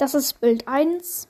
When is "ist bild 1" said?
0.14-1.28